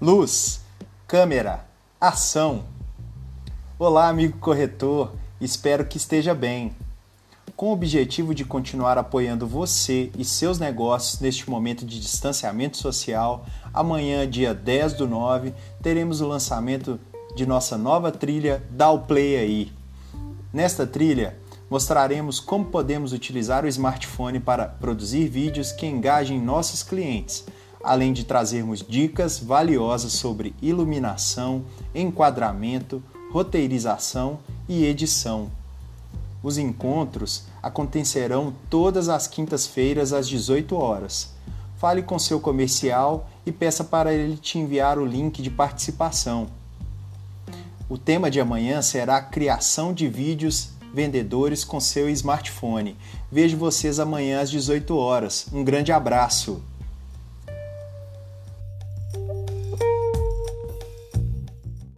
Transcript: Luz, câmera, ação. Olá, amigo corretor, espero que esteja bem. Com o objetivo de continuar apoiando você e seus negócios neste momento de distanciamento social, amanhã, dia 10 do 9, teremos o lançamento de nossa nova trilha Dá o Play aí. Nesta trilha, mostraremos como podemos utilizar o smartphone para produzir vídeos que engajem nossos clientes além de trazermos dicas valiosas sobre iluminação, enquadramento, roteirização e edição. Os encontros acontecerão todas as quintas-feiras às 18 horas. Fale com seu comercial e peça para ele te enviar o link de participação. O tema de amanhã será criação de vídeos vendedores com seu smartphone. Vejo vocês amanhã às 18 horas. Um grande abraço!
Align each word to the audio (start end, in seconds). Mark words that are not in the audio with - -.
Luz, 0.00 0.60
câmera, 1.08 1.66
ação. 2.00 2.66
Olá, 3.76 4.08
amigo 4.08 4.38
corretor, 4.38 5.10
espero 5.40 5.84
que 5.84 5.96
esteja 5.96 6.32
bem. 6.36 6.70
Com 7.56 7.70
o 7.70 7.72
objetivo 7.72 8.32
de 8.32 8.44
continuar 8.44 8.96
apoiando 8.96 9.44
você 9.44 10.12
e 10.16 10.24
seus 10.24 10.60
negócios 10.60 11.20
neste 11.20 11.50
momento 11.50 11.84
de 11.84 11.98
distanciamento 11.98 12.76
social, 12.76 13.44
amanhã, 13.74 14.24
dia 14.30 14.54
10 14.54 14.92
do 14.92 15.08
9, 15.08 15.52
teremos 15.82 16.20
o 16.20 16.28
lançamento 16.28 17.00
de 17.34 17.44
nossa 17.44 17.76
nova 17.76 18.12
trilha 18.12 18.62
Dá 18.70 18.88
o 18.92 19.00
Play 19.00 19.36
aí. 19.36 19.72
Nesta 20.52 20.86
trilha, 20.86 21.36
mostraremos 21.68 22.38
como 22.38 22.66
podemos 22.66 23.12
utilizar 23.12 23.64
o 23.64 23.68
smartphone 23.68 24.38
para 24.38 24.64
produzir 24.64 25.26
vídeos 25.26 25.72
que 25.72 25.86
engajem 25.86 26.40
nossos 26.40 26.84
clientes 26.84 27.44
além 27.82 28.12
de 28.12 28.24
trazermos 28.24 28.84
dicas 28.86 29.38
valiosas 29.38 30.12
sobre 30.12 30.54
iluminação, 30.60 31.64
enquadramento, 31.94 33.02
roteirização 33.30 34.38
e 34.68 34.84
edição. 34.84 35.50
Os 36.42 36.56
encontros 36.58 37.44
acontecerão 37.62 38.54
todas 38.70 39.08
as 39.08 39.26
quintas-feiras 39.26 40.12
às 40.12 40.28
18 40.28 40.76
horas. 40.76 41.30
Fale 41.76 42.02
com 42.02 42.18
seu 42.18 42.40
comercial 42.40 43.28
e 43.44 43.52
peça 43.52 43.84
para 43.84 44.12
ele 44.12 44.36
te 44.36 44.58
enviar 44.58 44.98
o 44.98 45.06
link 45.06 45.42
de 45.42 45.50
participação. 45.50 46.48
O 47.88 47.96
tema 47.96 48.30
de 48.30 48.40
amanhã 48.40 48.82
será 48.82 49.20
criação 49.20 49.92
de 49.92 50.08
vídeos 50.08 50.70
vendedores 50.92 51.64
com 51.64 51.80
seu 51.80 52.08
smartphone. 52.10 52.96
Vejo 53.30 53.56
vocês 53.56 53.98
amanhã 53.98 54.40
às 54.40 54.50
18 54.50 54.96
horas. 54.96 55.46
Um 55.52 55.62
grande 55.64 55.92
abraço! 55.92 56.62